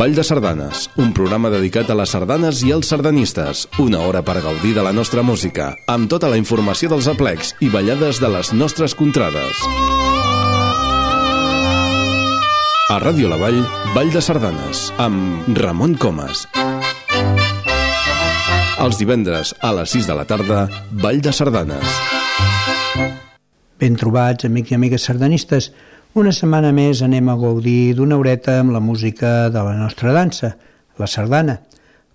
[0.00, 3.66] Vall de Sardanes, un programa dedicat a les sardanes i als sardanistes.
[3.84, 7.68] Una hora per gaudir de la nostra música, amb tota la informació dels aplecs i
[7.68, 9.60] ballades de les nostres contrades.
[12.88, 13.60] A Ràdio La Vall,
[13.92, 16.46] Vall de Sardanes, amb Ramon Comas.
[18.80, 20.64] Els divendres a les 6 de la tarda,
[21.04, 22.00] Vall de Sardanes.
[23.76, 25.74] Ben trobats, amics i amigues sardanistes.
[26.10, 30.56] Una setmana més anem a gaudir d'una horeta amb la música de la nostra dansa,
[30.98, 31.60] la sardana.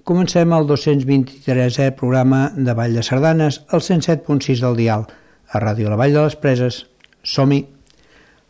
[0.03, 5.07] Comencem el 223è programa de Vall de Sardanes, el 107.6 del dial,
[5.47, 6.81] a Ràdio La Vall de les Preses.
[7.23, 7.61] Som-hi!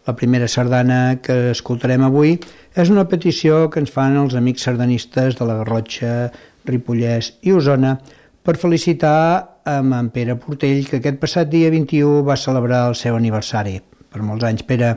[0.10, 2.40] La primera sardana que escoltarem avui
[2.74, 6.32] és una petició que ens fan els amics sardanistes de la Garrotxa,
[6.66, 8.00] Ripollès i Osona
[8.42, 13.14] per felicitar amb en Pere Portell, que aquest passat dia 21 va celebrar el seu
[13.14, 13.84] aniversari.
[14.10, 14.96] Per molts anys, Pere.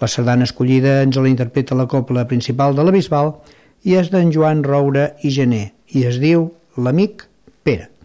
[0.00, 3.32] La sardana escollida ens la interpreta la copla principal de la Bisbal
[3.88, 5.64] i és d'en Joan Roura i Gené
[5.96, 7.24] i es diu L'amic
[7.64, 7.95] Pere.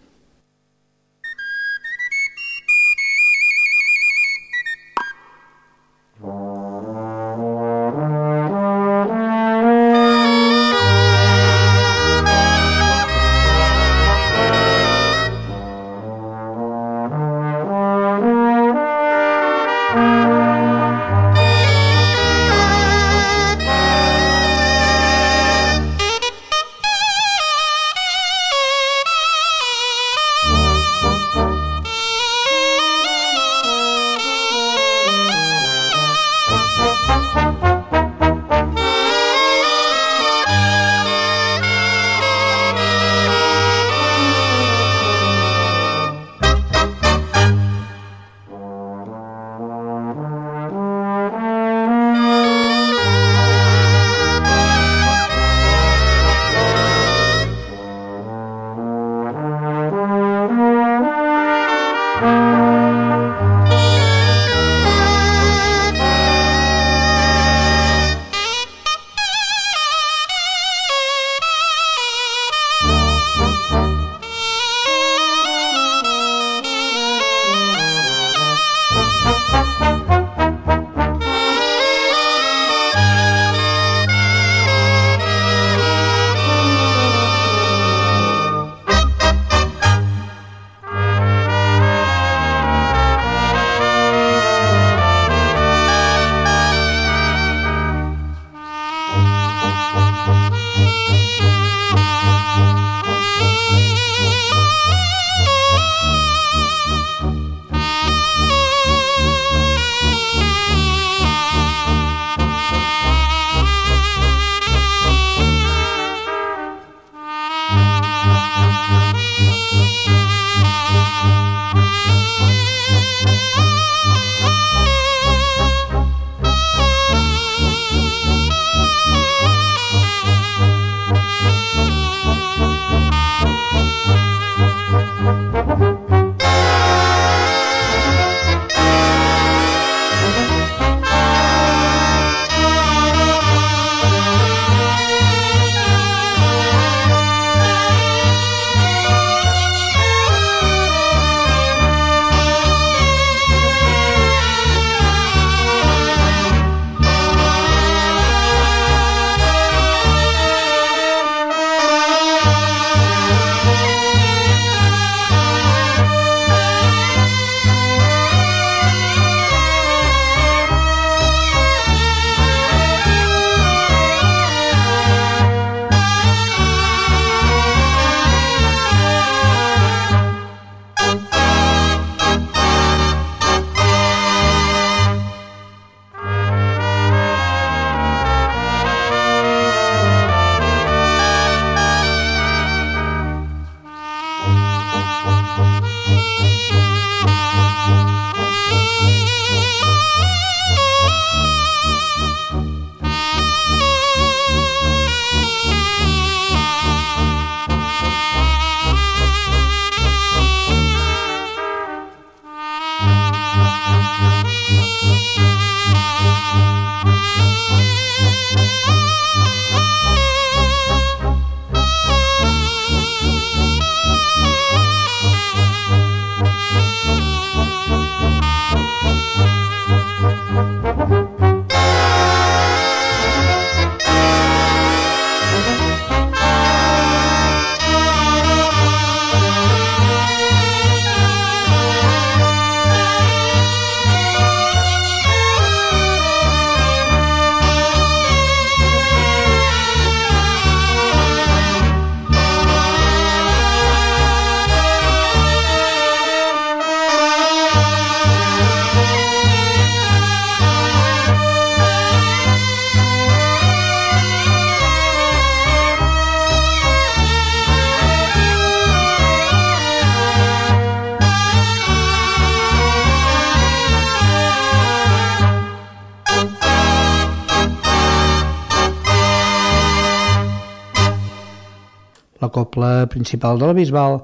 [282.72, 284.14] Copla principal de la Bisbal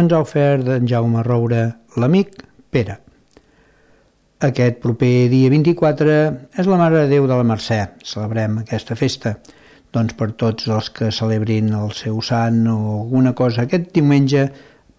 [0.00, 1.58] ens ha ofert d'en Jaume Roure,
[2.00, 2.38] l'amic
[2.72, 2.94] Pere.
[4.48, 6.14] Aquest proper dia 24
[6.56, 7.82] és la Mare de Déu de la Mercè.
[8.08, 9.34] Celebrem aquesta festa.
[9.92, 14.48] Doncs per tots els que celebrin el seu sant o alguna cosa aquest diumenge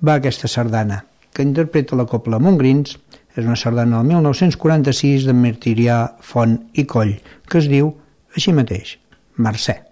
[0.06, 1.02] va aquesta sardana,
[1.34, 2.94] que interpreta la copla Montgrins,
[3.34, 7.18] és una sardana del 1946 de Martirià Font i Coll,
[7.50, 7.96] que es diu
[8.38, 9.00] així mateix,
[9.42, 9.89] Mercè.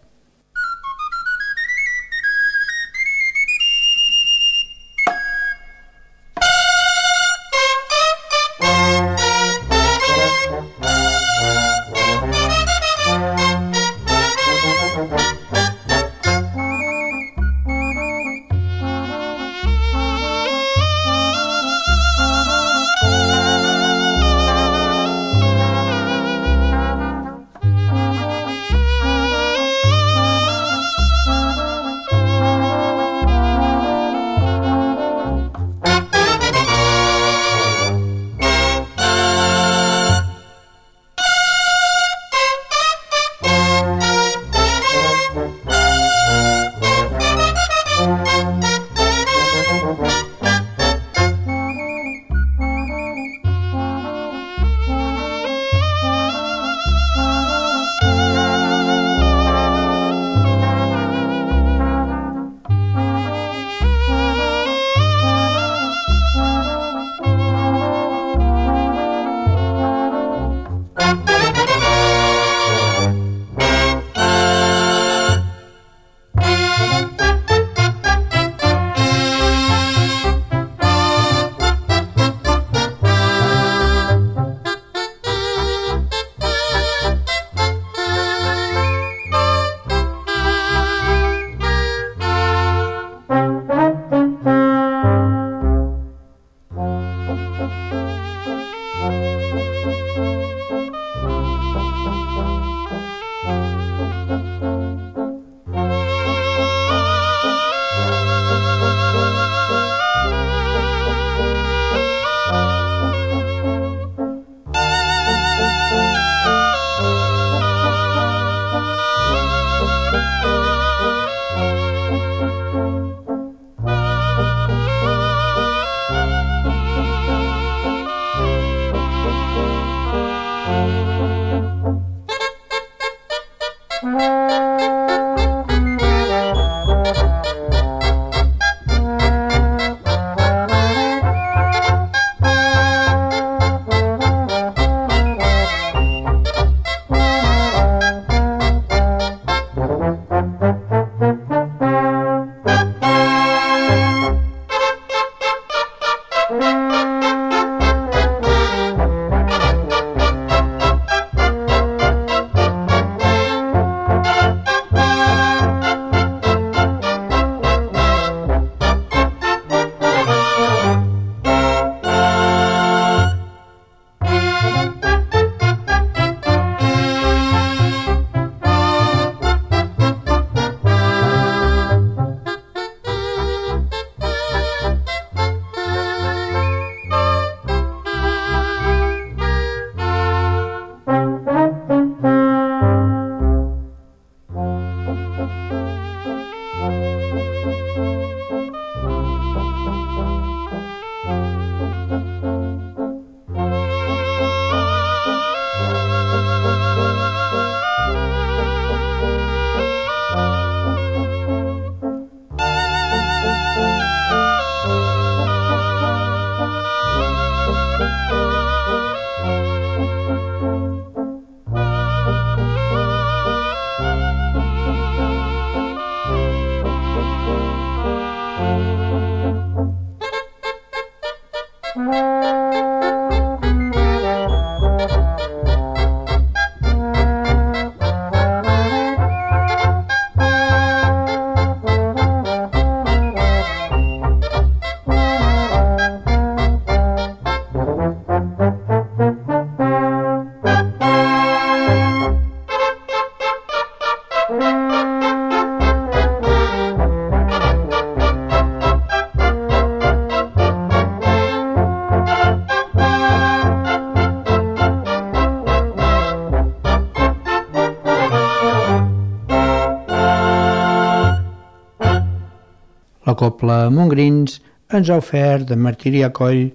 [273.37, 274.57] Copla Montgrins
[274.97, 276.71] ens ha ofert de Martiria Coll,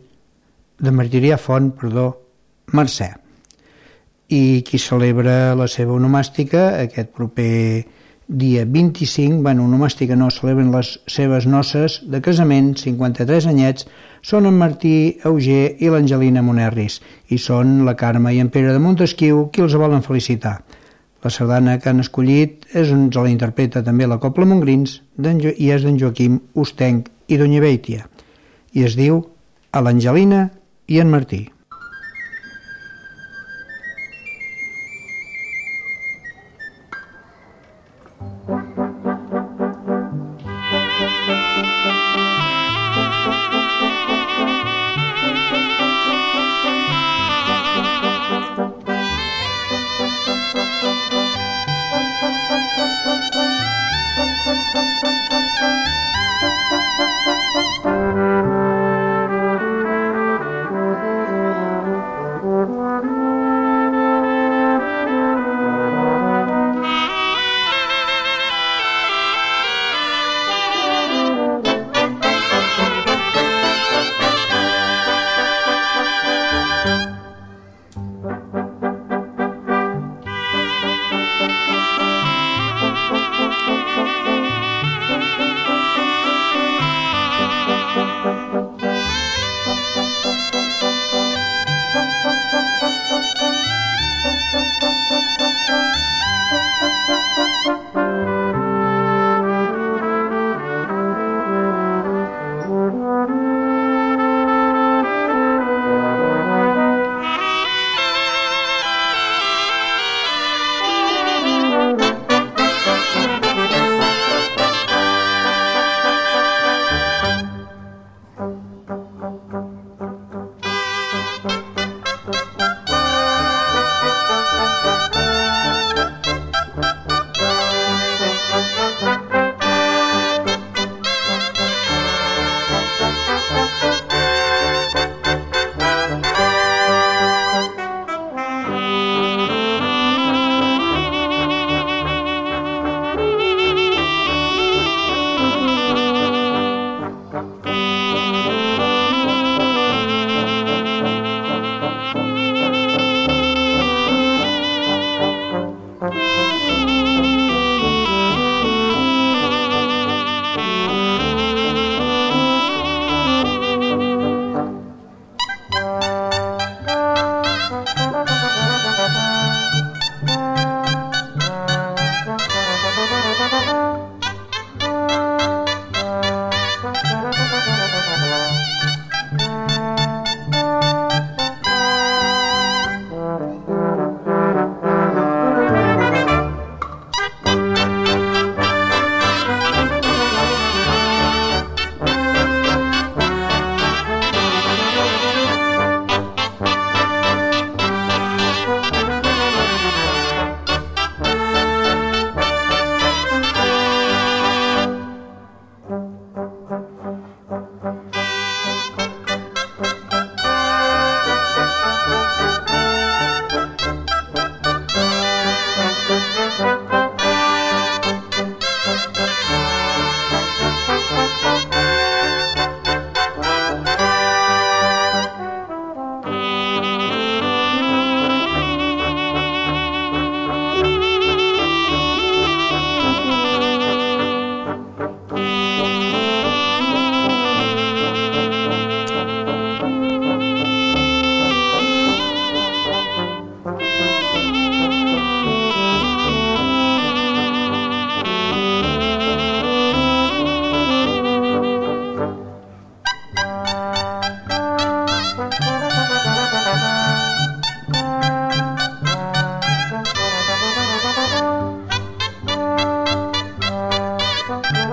[0.82, 2.06] de Martiria Font, perdó,
[2.72, 3.08] Mercè.
[4.32, 7.84] I qui celebra la seva onomàstica aquest proper
[8.28, 13.88] dia 25, bueno, onomàstica no, celebren les seves noces de casament, 53 anyets,
[14.22, 18.80] són en Martí Auger i l'Angelina Monerris, i són la Carme i en Pere de
[18.80, 20.60] Montesquieu qui els volen felicitar.
[21.22, 25.84] La sardana que han escollit és, ens la interpreta també la Copla Montgrins i és
[25.86, 28.08] d'en Joaquim Ustenc i Doña Beitia,
[28.74, 29.22] i es diu
[29.72, 30.48] A l'Angelina
[30.88, 31.46] i en Martí.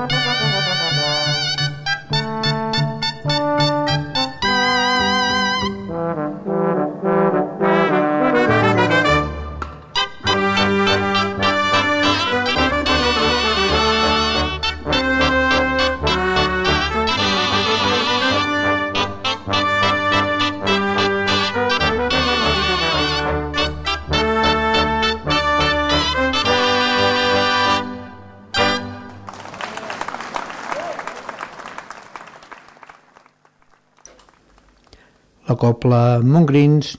[0.10, 0.39] Thank you.
[35.70, 36.96] Copla Montgrins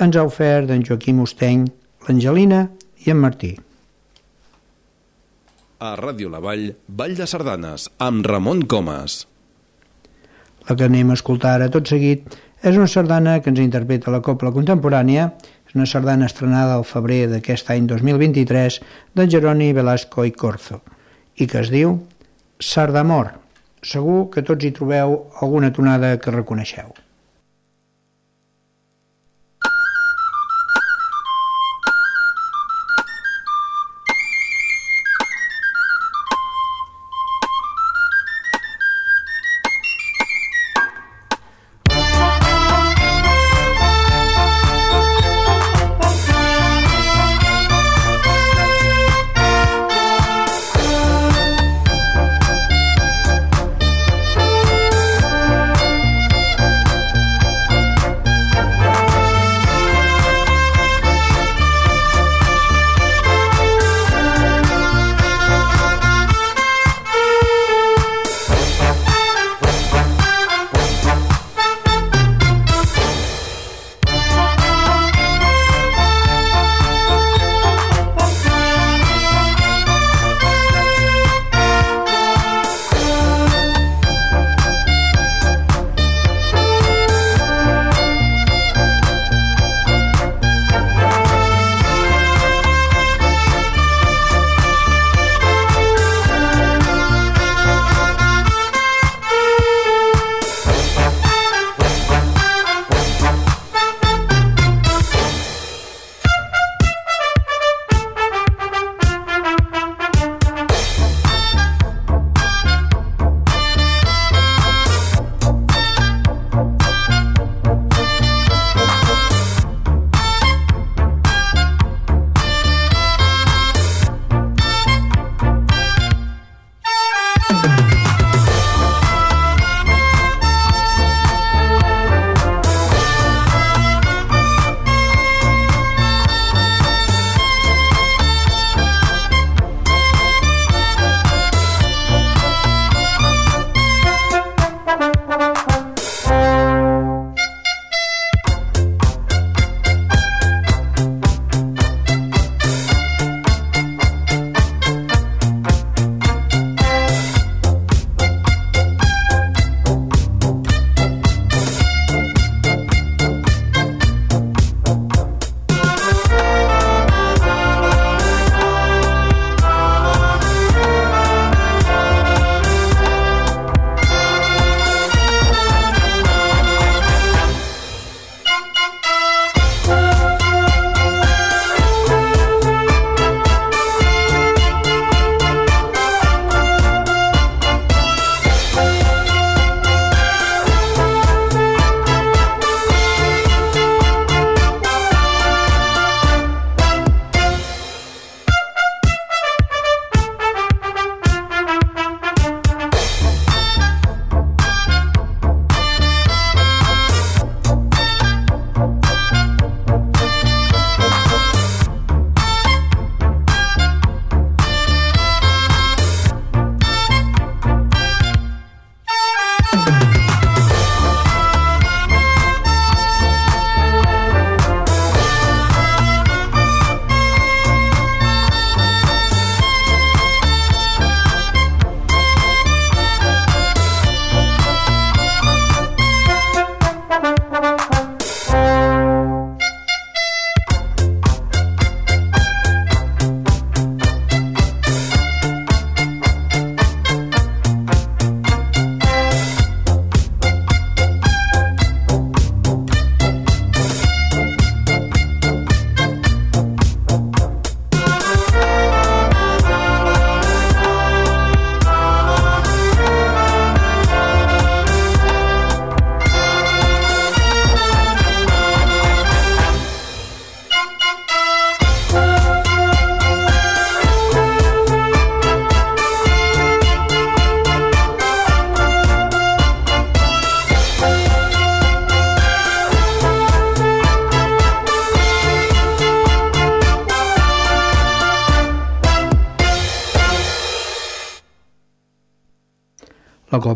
[0.00, 1.66] ens ha ofert en Joaquim Osteny,
[2.06, 2.64] l'Angelina
[3.04, 3.52] i en Martí.
[5.84, 9.26] A Ràdio La Vall, Vall de Sardanes, amb Ramon Comas.
[10.64, 14.22] La que anem a escoltar ara tot seguit és una sardana que ens interpreta la
[14.24, 15.28] Copla Contemporània,
[15.68, 18.80] és una sardana estrenada al febrer d'aquest any 2023
[19.12, 20.80] d'en Jeroni Velasco i Corzo,
[21.36, 21.98] i que es diu
[22.56, 23.34] Sardamor.
[23.84, 26.94] Segur que tots hi trobeu alguna tonada que reconeixeu.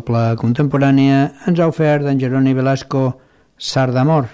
[0.09, 3.19] La copla contemporània ens ha ofert en Jeroni Velasco
[3.61, 4.25] Sart d'amor.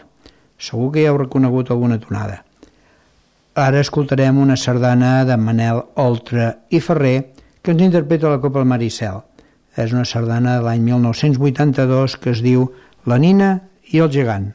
[0.56, 2.46] Segur que ja heu reconegut alguna tonada.
[3.60, 8.72] Ara escoltarem una sardana de Manel Oltra i Ferrer que ens interpreta la Copa del
[8.72, 9.20] Maricel.
[9.76, 12.70] És una sardana de l'any 1982 que es diu
[13.04, 13.58] La nina
[13.92, 14.54] i el gegant.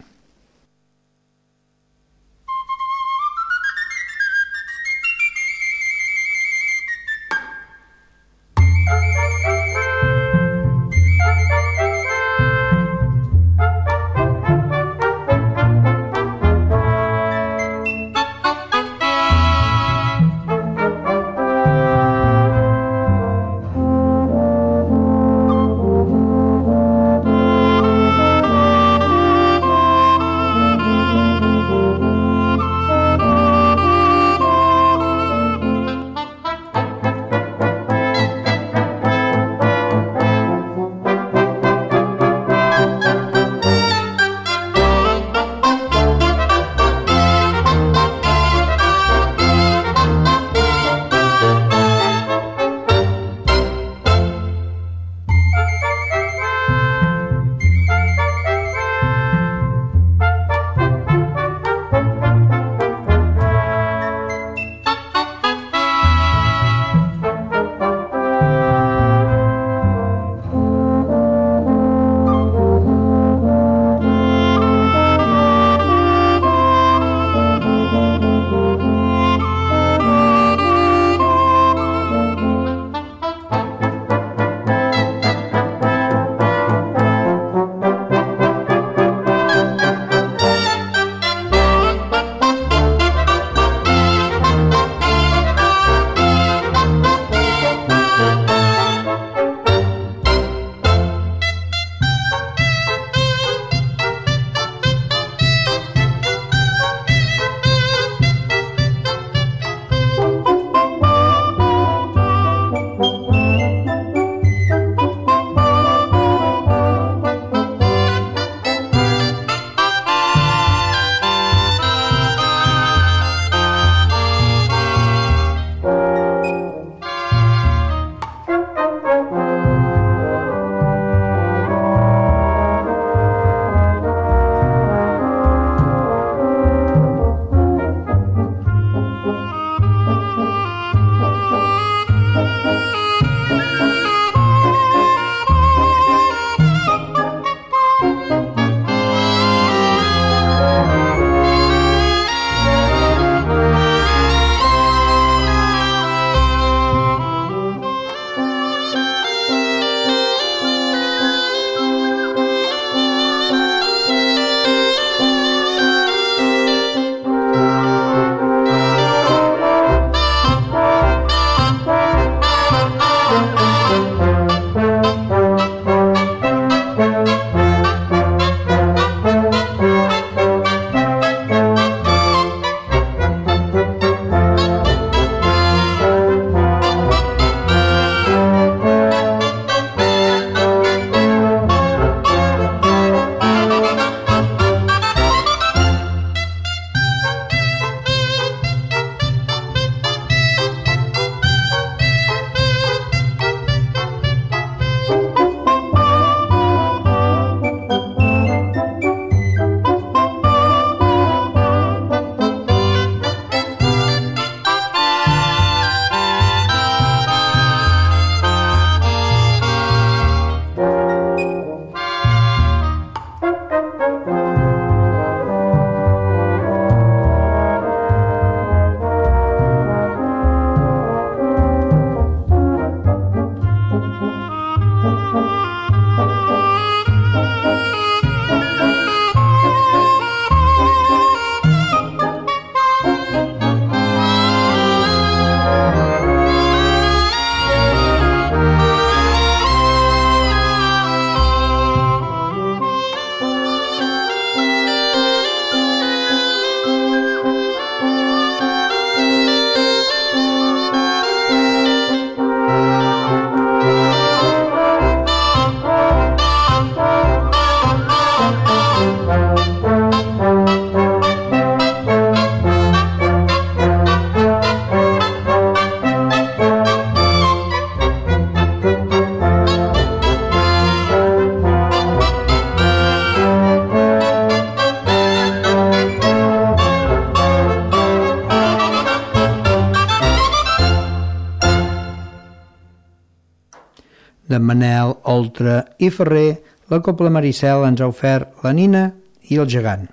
[295.40, 296.60] Oltra i Ferrer,
[296.92, 299.04] la Copla Maricel ens ha ofert la Nina
[299.48, 300.08] i el Gegant.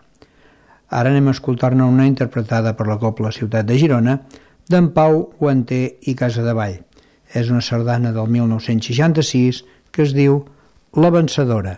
[0.87, 4.19] Ara anem a escoltar-ne una interpretada per la Copla Ciutat de Girona
[4.71, 6.77] d'en Pau Guanter i Casa de Vall.
[7.35, 10.39] És una sardana del 1966 que es diu
[10.95, 11.75] La Vencedora.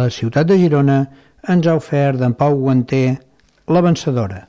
[0.00, 1.00] La Ciutat de Girona
[1.52, 3.18] ens ha ofert d'en Pau Guanter
[3.68, 4.46] La Vencedora.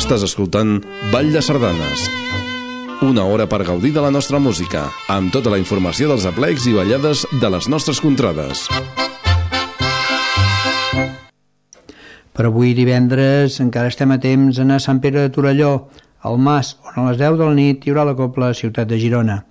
[0.00, 0.80] Estàs escoltant
[1.12, 2.08] Vall de Sardanes.
[3.06, 6.74] Una hora per gaudir de la nostra música, amb tota la informació dels aplecs i
[6.74, 8.66] ballades de les nostres contrades.
[12.32, 15.72] Per avui divendres encara estem a temps d'anar a Sant Pere de Torelló,
[16.24, 18.96] al Mas, on a les 10 de la nit hi haurà la Copla Ciutat de
[18.96, 19.42] Girona.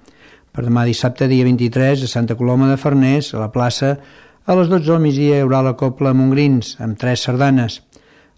[0.49, 3.91] Per demà dissabte, dia 23, a Santa Coloma de Farners, a la plaça,
[4.49, 7.77] a les 12 del migdia hi haurà la Copla Montgrins, amb tres sardanes.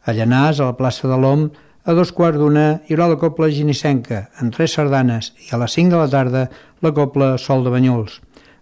[0.04, 1.48] A Llanàs, a la plaça de l'Om,
[1.88, 5.80] a dos quarts d'una hi haurà la Copla Ginissenca, amb tres sardanes, i a les
[5.80, 6.46] 5 de la tarda
[6.84, 8.20] la Copla Sol de Banyuls.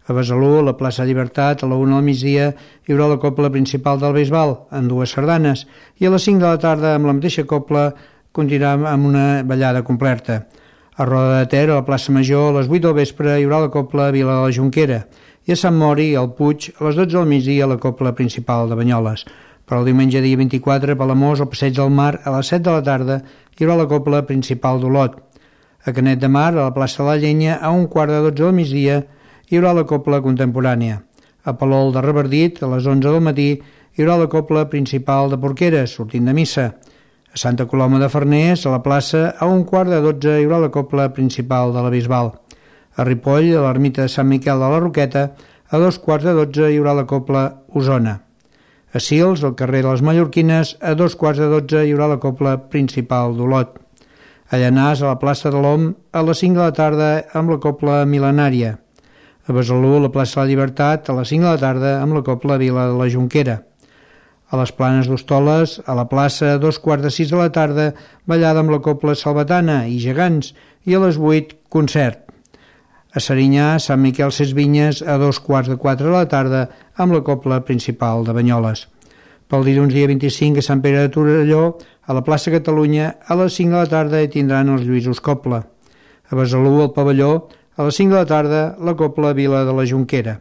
[0.08, 2.48] A Besalú, a la plaça Llibertat, a la 1 del migdia,
[2.88, 5.68] hi haurà la copla principal del Beisbal, amb dues sardanes,
[6.02, 7.92] i a les 5 de la tarda, amb la mateixa copla,
[8.34, 10.48] continuarà amb una ballada completa.
[10.98, 13.62] A Roda de Ter, a la plaça Major, a les 8 del vespre, hi haurà
[13.68, 15.04] la copla Vila de la Junquera,
[15.46, 18.82] i a Sant Mori, al Puig, a les 12 del migdia, la copla principal de
[18.82, 19.28] Banyoles.
[19.70, 22.74] Per el diumenge dia 24, a Palamós, al Passeig del Mar, a les 7 de
[22.74, 23.22] la tarda,
[23.54, 25.22] hi haurà la copla principal d'Olot.
[25.86, 28.42] A Canet de Mar, a la plaça de la Llenya, a un quart de 12
[28.42, 29.04] del migdia,
[29.52, 31.02] hi haurà la copla contemporània.
[31.44, 35.40] A Palol de Reverdit, a les 11 del matí, hi haurà la copla principal de
[35.42, 36.70] Porqueres, sortint de missa.
[37.36, 40.62] A Santa Coloma de Farners, a la plaça, a un quart de 12 hi haurà
[40.64, 42.32] la copla principal de la Bisbal.
[42.96, 45.24] A Ripoll, a l'ermita de Sant Miquel de la Roqueta,
[45.68, 47.42] a dos quarts de 12 hi haurà la copla
[47.76, 48.14] Osona.
[48.96, 52.22] A Sils, al carrer de les Mallorquines, a dos quarts de 12 hi haurà la
[52.24, 53.76] copla principal d'Olot.
[54.48, 57.60] A Llanàs, a la plaça de l'Om, a les 5 de la tarda amb la
[57.60, 58.78] copla mil·lenària
[59.52, 62.16] a Besalú, a la plaça de la Llibertat, a les 5 de la tarda, amb
[62.16, 63.58] la Copla Vila de la Junquera.
[64.52, 67.92] A les planes d'Hostoles, a la plaça, a dos quarts de sis de la tarda,
[68.28, 70.54] ballada amb la Copla Salvatana i Gegants,
[70.88, 72.24] i a les 8, concert.
[73.12, 77.12] A Serinyà, Sant Miquel Ses Vinyes, a dos quarts de quatre de la tarda, amb
[77.12, 78.88] la Copla Principal de Banyoles.
[79.52, 81.74] Pel dilluns dia 25 a Sant Pere de Torelló,
[82.08, 85.66] a la plaça Catalunya, a les 5 de la tarda hi tindran els Lluïsos Copla.
[86.32, 87.50] A Besalú, al pavelló,
[87.82, 90.36] a les 5 de la tarda, la Copla Vila de la Junquera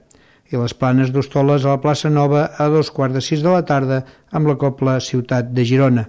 [0.50, 3.62] i les planes d'Hostoles a la plaça Nova a dos quarts de sis de la
[3.64, 4.02] tarda
[4.36, 6.04] amb la Copla Ciutat de Girona.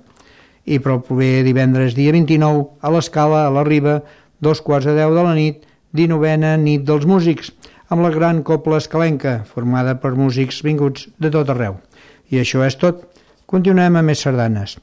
[0.65, 4.01] I per el proper divendres dia 29 a l'Escala, a la Riba,
[4.43, 5.61] dos quarts de deu de la nit,
[5.95, 7.53] dinovena nit dels músics,
[7.87, 11.77] amb la gran Copla Escalenca, formada per músics vinguts de tot arreu.
[12.27, 13.05] I això és tot.
[13.47, 14.75] Continuem amb més sardanes.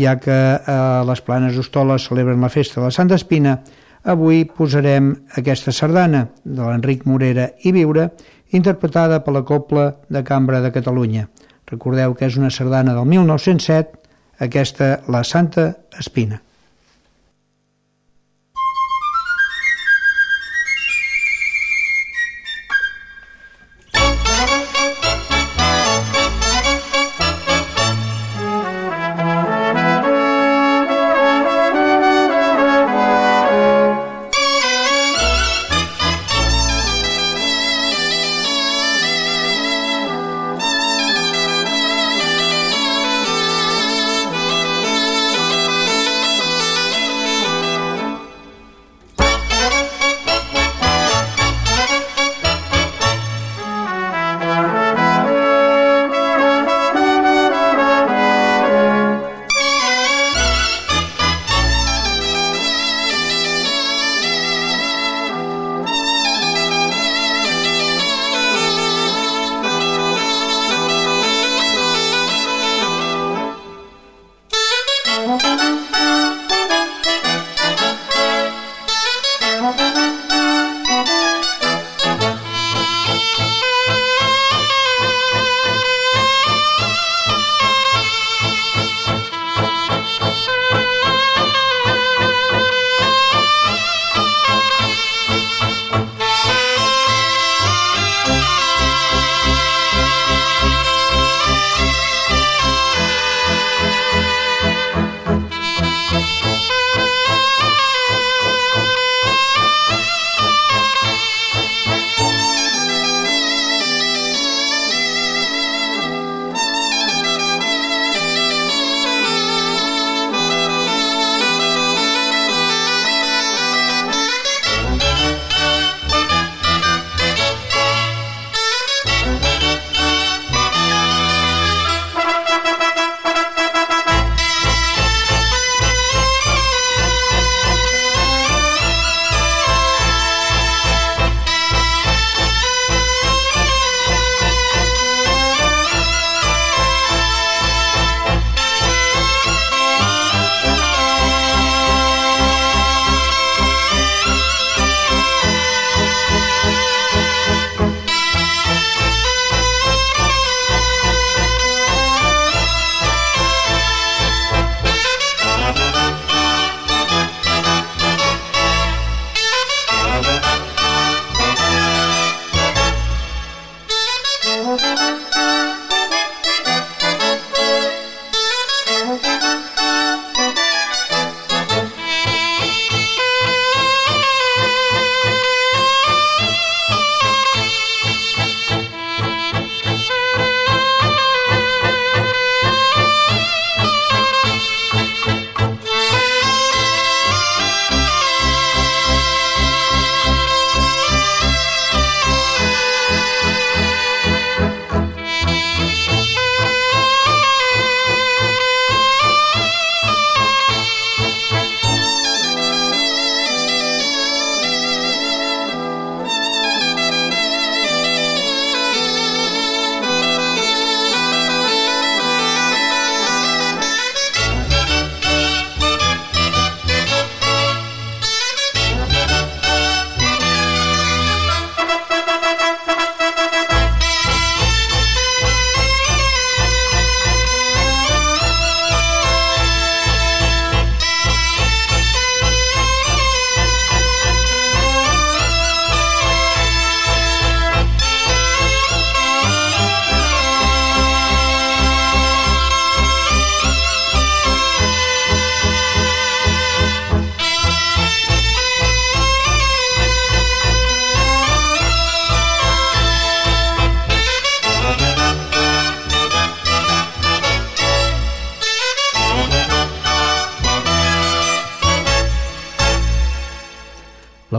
[0.00, 0.34] Ja que
[0.66, 3.60] a les planes d'Hostoles celebren la festa de la Santa Espina,
[4.02, 8.08] Avui posarem aquesta sardana de l'Enric Morera i Viure,
[8.50, 11.28] interpretada per la Copla de Cambra de Catalunya.
[11.70, 14.00] Recordeu que és una sardana del 1907,
[14.42, 16.42] aquesta La Santa Espina.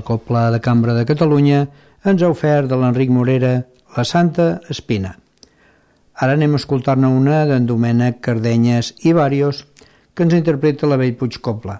[0.03, 1.61] La Copla de Cambra de Catalunya
[2.03, 3.51] ens ha ofert de l'Enric Morera
[3.95, 5.13] La Santa Espina.
[6.19, 9.61] Ara anem a escoltar-ne una d'en Domènec Cardenyes i Varios
[10.11, 11.77] que ens interpreta la Bellpuig Copla.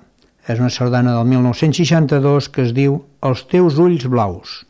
[0.47, 2.95] És una sardana del 1962 que es diu
[3.27, 4.61] Els teus ulls blaus.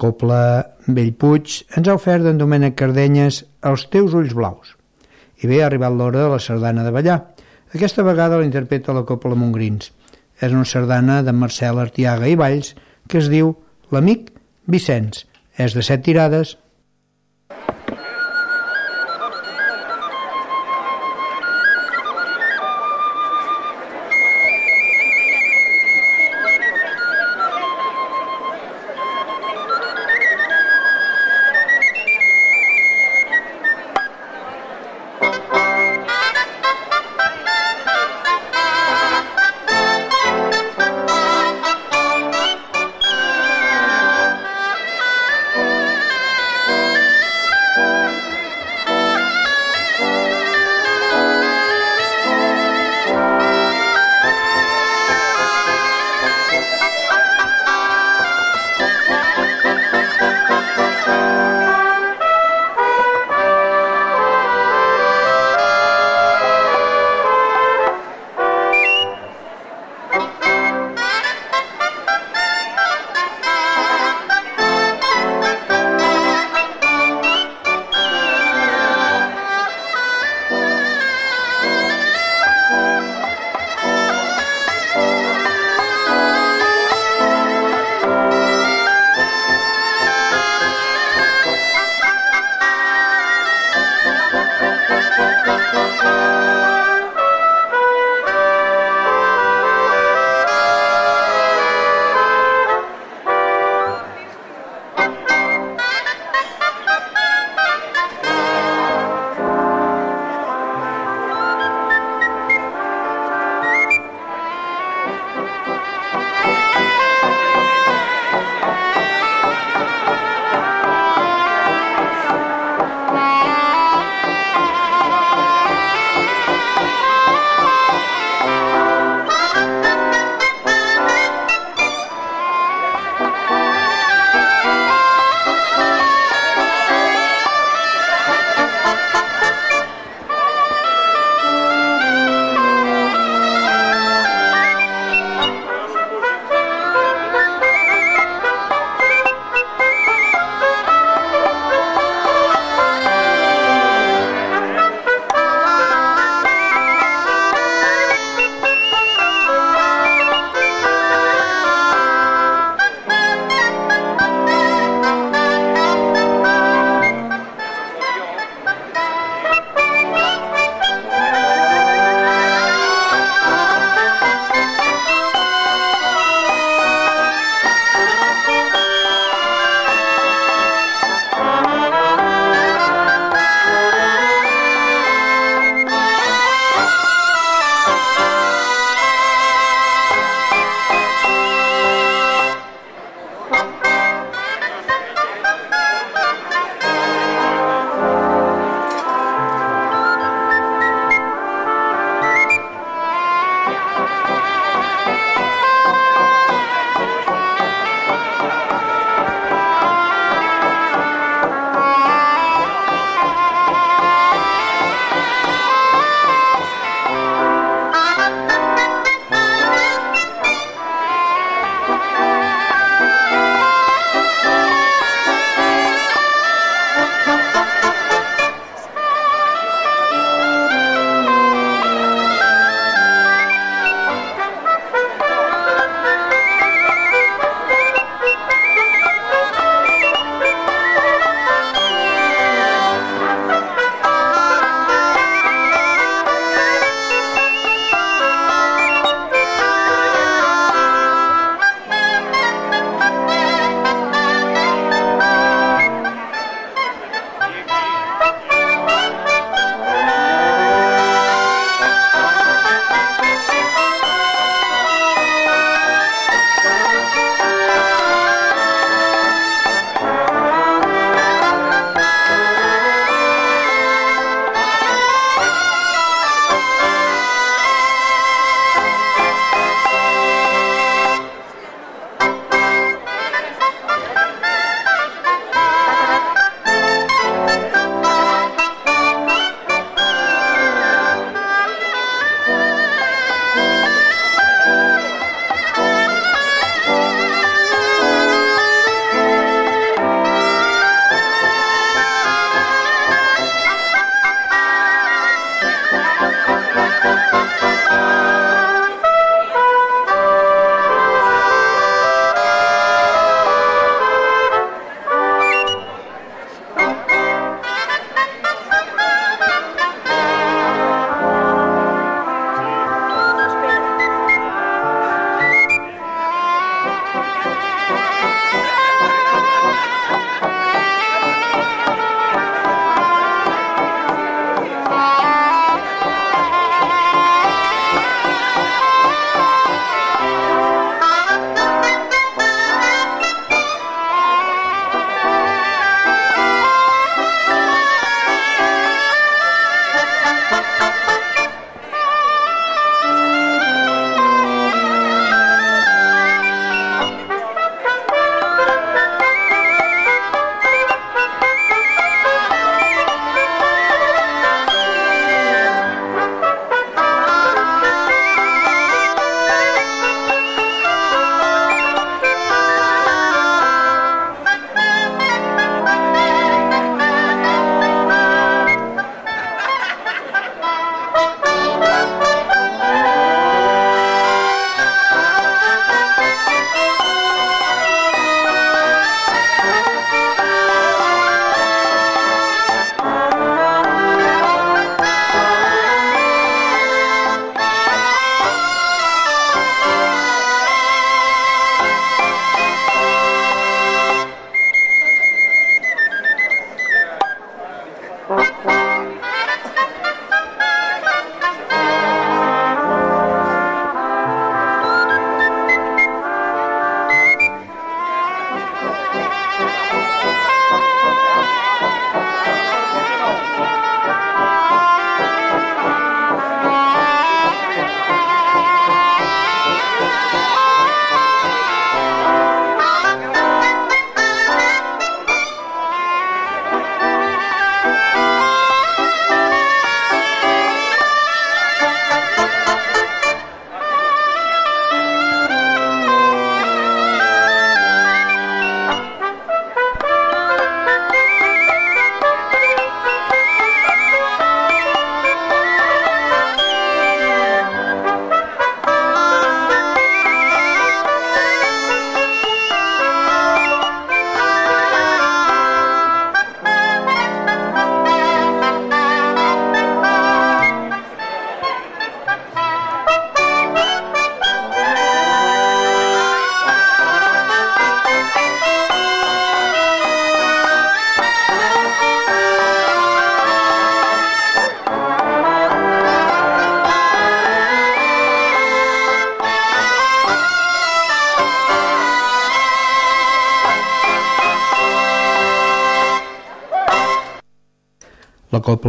[0.00, 0.42] Copla
[0.88, 4.74] Bellpuig ens ha ofert d'en Domènec Cardenyes Els teus ulls blaus.
[5.40, 7.18] I bé, ha arribat l'hora de la sardana de ballar.
[7.74, 9.92] Aquesta vegada la interpreta la copla Montgrins.
[10.40, 12.72] És una sardana de Marcel Artiaga i Valls
[13.08, 13.54] que es diu
[13.92, 14.32] L'amic
[14.70, 15.26] Vicenç.
[15.60, 16.56] És de set tirades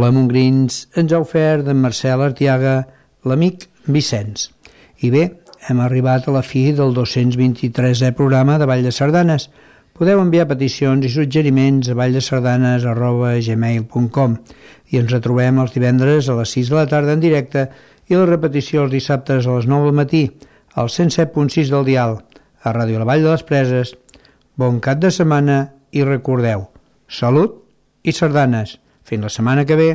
[0.02, 2.70] La Montgrins ens ha ofert d'en Marcel Artiaga
[3.28, 4.48] l'amic Vicenç.
[5.06, 5.24] I bé,
[5.68, 9.44] hem arribat a la fi del 223è programa de Vall de Sardanes.
[9.94, 14.30] Podeu enviar peticions i suggeriments a valldesardanes.gmail.com
[14.90, 17.60] i ens retrobem els divendres a les 6 de la tarda en directe
[18.10, 20.24] i la repetició els dissabtes a les 9 del matí
[20.74, 22.18] al 107.6 del dial
[22.64, 23.94] a Ràdio La Vall de les Preses.
[24.58, 26.74] Bon cap de setmana i recordeu,
[27.06, 27.62] salut
[28.02, 28.81] i sardanes.
[29.04, 29.90] Fins la setmana que ve.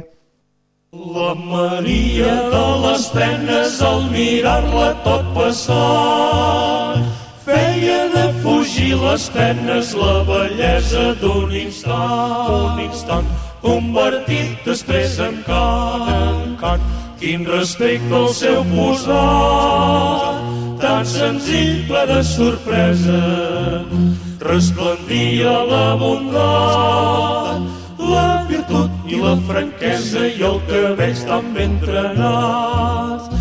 [0.94, 6.78] La Maria de les penes al mirar-la tot passar
[7.48, 13.28] feia de fugir les penes la bellesa d'un instant, un instant
[13.64, 16.88] convertit després en cant, en cant.
[17.18, 20.44] Quin respecte al seu posat,
[20.84, 23.22] tan senzill ple de sorpresa,
[24.44, 27.67] resplendia la bondat,
[29.22, 33.32] la franquesa i el cabell tan ben trenat.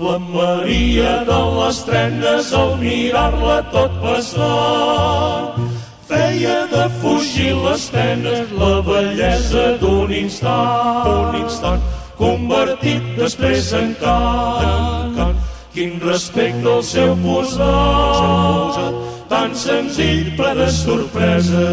[0.00, 5.68] La Maria de les trenes al mirar-la tot passant
[6.10, 11.82] feia de fugir les penes la bellesa d'un instant, un instant
[12.18, 15.36] convertit després en cant.
[15.74, 18.96] Quin respecte al seu posat,
[19.30, 21.66] tan senzill ple de sorpresa,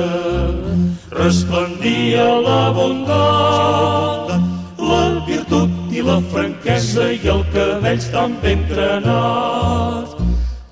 [1.10, 4.36] resplendia la bondat,
[4.78, 10.14] la virtut i la franquesa i el cabell tan ben trenat.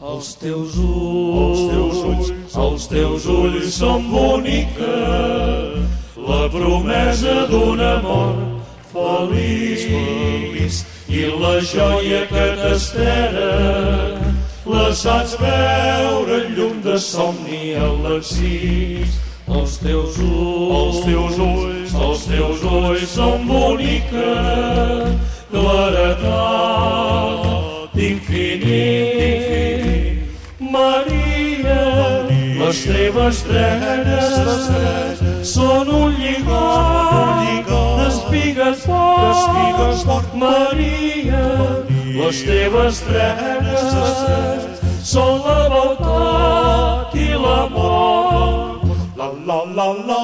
[0.06, 2.30] Els teus ulls, els teus ulls,
[2.66, 5.00] els teus ulls són bonica,
[6.30, 8.38] la promesa d'un amor
[8.94, 14.25] feliç, feliç, i la joia que t'espera
[14.66, 19.12] la saps veure en llum de somni a l'exís.
[19.46, 24.32] Els teus ulls, els teus ulls, els teus ulls són bonica
[25.52, 27.46] claretat
[27.94, 29.46] d'infinit.
[30.60, 31.84] Maria,
[32.60, 34.34] les teves trenes
[35.46, 37.70] són un lligot
[38.02, 40.34] d'espigues fort.
[40.36, 41.46] Maria,
[42.18, 43.95] les teves trenes
[45.06, 48.82] són la voltat i l'amor.
[49.20, 50.22] La la la la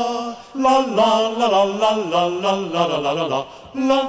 [0.64, 3.42] la la la la la la la la la la la la
[3.90, 4.02] la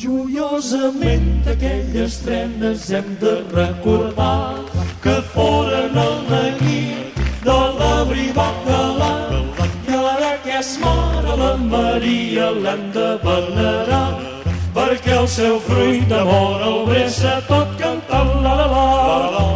[0.00, 4.60] Joiosament d'aquelles trenes hem de recordar
[5.02, 7.16] que foren el neguit
[7.48, 14.06] de l'abribat galant i ara que és mare la Maria l'hem de venerar
[14.76, 19.30] perquè el seu fruit d'amor el bressa tot cantant la la la la la la
[19.38, 19.55] la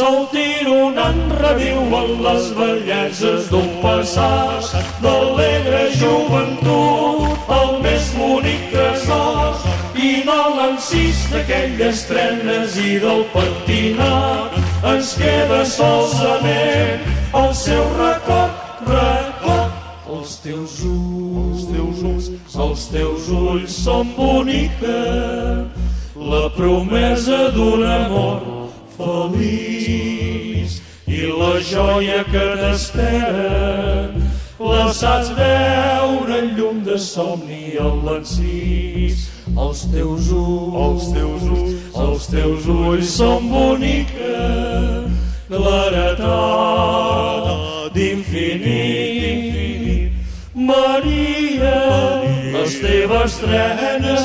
[0.00, 4.70] Sol tironant reviuen les belleses d'un passat
[5.04, 9.58] d'alegre joventut, el més bonic tresor
[10.00, 14.56] i de l'encís d'aquelles trenes i del pentinat
[14.88, 17.04] ens queda solsament
[17.42, 19.74] el seu record, record.
[20.14, 22.30] Els teus ulls, els teus ulls,
[22.68, 24.96] els teus ulls són bonica,
[26.32, 28.59] la promesa d'un amor
[29.00, 30.80] feliç.
[31.06, 34.10] I la joia que t'espera
[34.60, 41.74] la saps veure en llum de somni a l'encís els teus ulls, els teus ulls,
[42.04, 44.36] els teus ulls són bonica
[45.48, 47.00] claretat
[47.96, 49.50] d'infinit.
[50.54, 51.78] Maria,
[52.54, 54.22] les teves trenes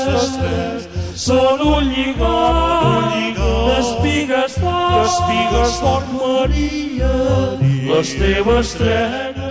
[1.16, 9.45] són un lligat, un lligat d'espigues d'or, Maria, Maria, les teves trenes